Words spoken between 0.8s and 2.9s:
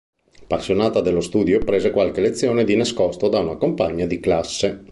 dello studio, prese qualche lezione di